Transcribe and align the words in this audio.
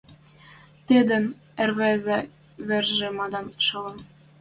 Тӹдӹн 0.87 1.23
ӹрвезӹ 1.63 2.19
вӹржӹ 2.67 3.09
мадын, 3.17 3.45
шолын. 3.65 3.97